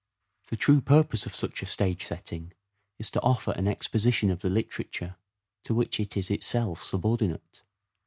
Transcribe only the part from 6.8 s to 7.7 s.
subordinate.